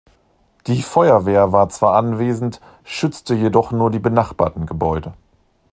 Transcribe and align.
Die 0.65 0.81
Feuerwehr 0.81 1.51
war 1.51 1.69
zwar 1.69 1.93
anwesend, 1.95 2.59
schützte 2.83 3.35
jedoch 3.35 3.71
nur 3.71 3.91
die 3.91 3.99
benachbarten 3.99 4.65
Gebäude. 4.65 5.13